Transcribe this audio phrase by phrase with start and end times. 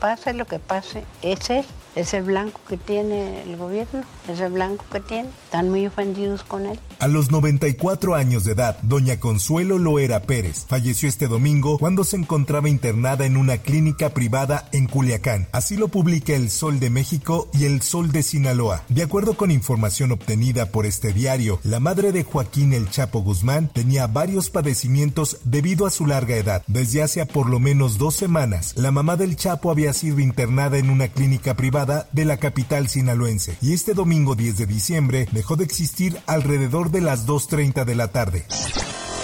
[0.00, 1.64] Pase lo que pase, es él,
[1.96, 5.28] es el blanco que tiene el gobierno, es el blanco que tiene.
[5.44, 6.78] Están muy ofendidos con él.
[7.00, 12.16] A los 94 años de edad, doña Consuelo Loera Pérez falleció este domingo cuando se
[12.16, 15.48] encontraba internada en una clínica privada en Culiacán.
[15.50, 18.84] Así lo publica El Sol de México y El Sol de Sinaloa.
[18.88, 23.68] De acuerdo con información obtenida por este diario, la madre de Joaquín El Chapo Guzmán
[23.72, 26.62] tenía varios padecimientos debido a su larga edad.
[26.68, 30.90] Desde hace por lo menos dos semanas, la mamá del Chapo había sido internada en
[30.90, 35.64] una clínica privada de la capital sinaloense y este domingo 10 de diciembre dejó de
[35.64, 38.46] existir alrededor de las 2.30 de la tarde.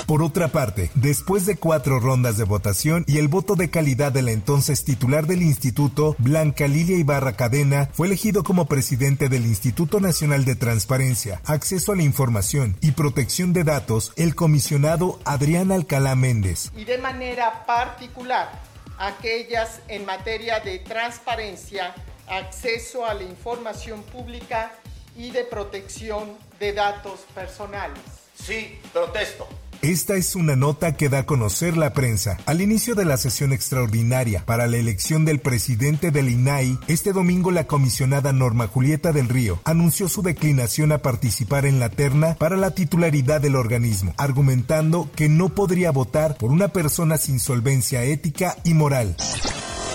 [0.06, 4.20] Por otra parte, después de cuatro rondas de votación y el voto de calidad de
[4.20, 10.00] la entonces titular del instituto, Blanca Lilia Ibarra Cadena, fue elegido como presidente del Instituto
[10.00, 16.14] Nacional de Transparencia, Acceso a la Información y Protección de Datos, el comisionado Adrián Alcalá
[16.16, 16.70] Méndez.
[16.76, 18.60] Y de manera particular,
[18.98, 21.94] aquellas en materia de transparencia,
[22.26, 24.72] acceso a la información pública
[25.16, 28.02] y de protección de datos personales.
[28.34, 29.48] Sí, protesto.
[29.82, 32.38] Esta es una nota que da a conocer la prensa.
[32.46, 37.50] Al inicio de la sesión extraordinaria para la elección del presidente del INAI, este domingo
[37.50, 42.56] la comisionada Norma Julieta del Río anunció su declinación a participar en la terna para
[42.56, 48.56] la titularidad del organismo, argumentando que no podría votar por una persona sin solvencia ética
[48.64, 49.16] y moral.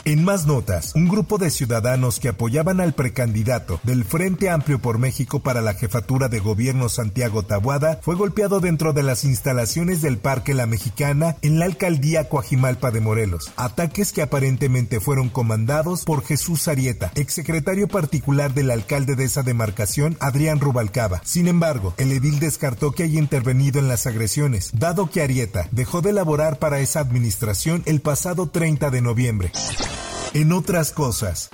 [0.06, 4.98] En más notas, un grupo de ciudadanos que apoyaban al precandidato del Frente Amplio por
[4.98, 10.18] México para la jefatura de gobierno Santiago Tabuada fue golpeado dentro de las instalaciones del
[10.18, 13.52] Parque La Mexicana en la alcaldía Coajimalpa de Morelos.
[13.58, 20.18] Ataques que aparentemente fueron comandados por Jesús Arieta, exsecretario particular del alcalde de esa demarcación,
[20.20, 21.22] Adrián Rubalcaba.
[21.24, 26.02] Sin embargo, el edil descartó que haya intervenido en las agresiones, dado que Arieta dejó
[26.02, 29.52] de laborar para esa administración el pasado 30 de noviembre.
[30.34, 31.50] En otras cosas,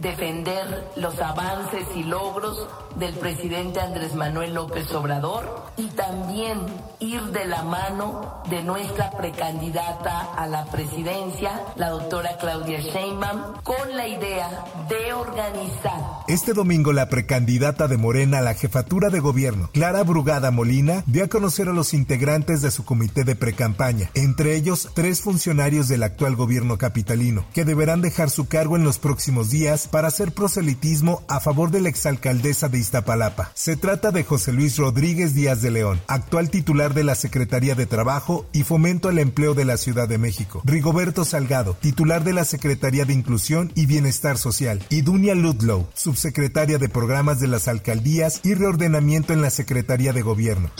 [0.00, 6.58] defender los avances y logros del presidente Andrés Manuel López Obrador y también
[6.98, 13.96] ir de la mano de nuestra precandidata a la presidencia, la doctora Claudia Sheinbaum, con
[13.96, 16.00] la idea de organizar.
[16.28, 21.24] Este domingo la precandidata de Morena a la jefatura de gobierno, Clara Brugada Molina, dio
[21.24, 26.02] a conocer a los integrantes de su comité de precampaña, entre ellos tres funcionarios del
[26.02, 31.22] actual gobierno capitalino, que deberán dejar su cargo en los próximos días para hacer proselitismo
[31.28, 33.52] a favor de la exalcaldesa de Iztapalapa.
[33.54, 37.86] Se trata de José Luis Rodríguez Díaz de León, actual titular de la Secretaría de
[37.86, 42.44] Trabajo y Fomento al Empleo de la Ciudad de México, Rigoberto Salgado, titular de la
[42.44, 48.40] Secretaría de Inclusión y Bienestar Social, y Dunia Ludlow, subsecretaria de Programas de las Alcaldías
[48.44, 50.70] y Reordenamiento en la Secretaría de Gobierno.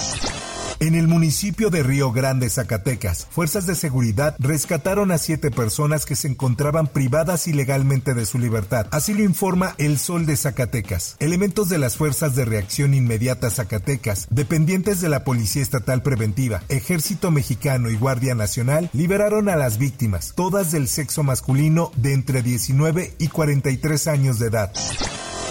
[0.82, 6.16] En el municipio de Río Grande, Zacatecas, fuerzas de seguridad rescataron a siete personas que
[6.16, 8.86] se encontraban privadas ilegalmente de su libertad.
[8.90, 11.16] Así lo informa El Sol de Zacatecas.
[11.18, 17.30] Elementos de las Fuerzas de Reacción Inmediata Zacatecas, dependientes de la Policía Estatal Preventiva, Ejército
[17.30, 23.16] Mexicano y Guardia Nacional, liberaron a las víctimas, todas del sexo masculino de entre 19
[23.18, 24.72] y 43 años de edad.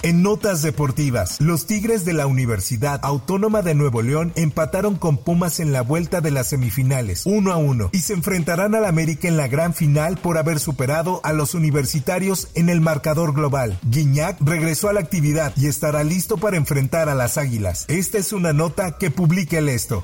[0.02, 5.60] En notas deportivas, los Tigres de la Universidad Autónoma de Nuevo León empataron con Pumas
[5.60, 9.36] en la vuelta de las semifinales, 1 a 1, y se enfrentarán al América en
[9.36, 13.78] la gran final por haber superado a los universitarios en el marcador global.
[13.84, 17.86] Guiñac regresó a la actividad y estará listo para enfrentar a las Águilas.
[17.90, 20.02] Esta es una nota que publica el esto.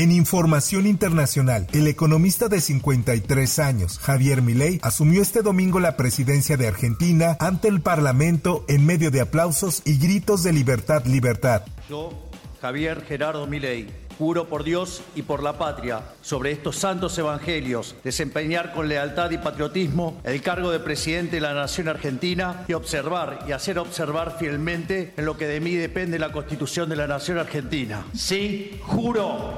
[0.00, 6.56] En información internacional, el economista de 53 años, Javier Milei, asumió este domingo la presidencia
[6.56, 11.64] de Argentina ante el Parlamento en medio de aplausos y gritos de libertad, libertad.
[11.86, 12.30] Yo,
[12.62, 13.88] Javier Gerardo Milei,
[14.20, 19.38] juro por Dios y por la patria, sobre estos santos evangelios, desempeñar con lealtad y
[19.38, 25.14] patriotismo el cargo de presidente de la Nación Argentina y observar y hacer observar fielmente
[25.16, 28.04] en lo que de mí depende la Constitución de la Nación Argentina.
[28.14, 29.54] Sí, juro.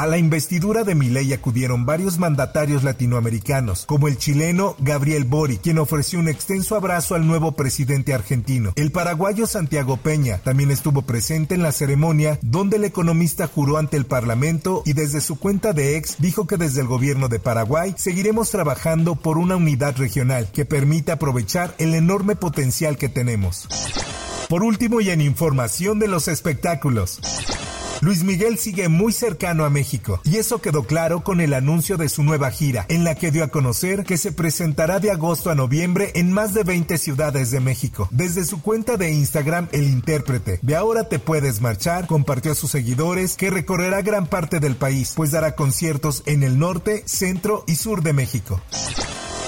[0.00, 5.76] A la investidura de Milei acudieron varios mandatarios latinoamericanos, como el chileno Gabriel Bori, quien
[5.76, 8.72] ofreció un extenso abrazo al nuevo presidente argentino.
[8.76, 13.98] El paraguayo Santiago Peña también estuvo presente en la ceremonia, donde el economista juró ante
[13.98, 17.94] el Parlamento y desde su cuenta de ex dijo que desde el gobierno de Paraguay
[17.98, 23.68] seguiremos trabajando por una unidad regional que permita aprovechar el enorme potencial que tenemos.
[24.48, 27.20] Por último y en información de los espectáculos.
[28.00, 32.08] Luis Miguel sigue muy cercano a México y eso quedó claro con el anuncio de
[32.08, 35.54] su nueva gira, en la que dio a conocer que se presentará de agosto a
[35.54, 38.08] noviembre en más de 20 ciudades de México.
[38.10, 42.70] Desde su cuenta de Instagram, el intérprete de Ahora te puedes marchar compartió a sus
[42.70, 47.74] seguidores que recorrerá gran parte del país, pues dará conciertos en el norte, centro y
[47.74, 48.60] sur de México.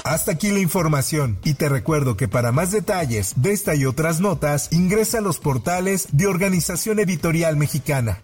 [0.03, 4.19] Hasta aquí la información y te recuerdo que para más detalles de esta y otras
[4.19, 8.23] notas ingresa a los portales de Organización Editorial Mexicana.